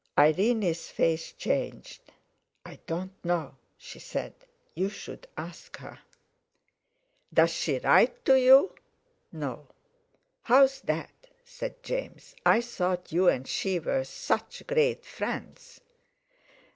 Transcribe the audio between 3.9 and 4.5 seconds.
said;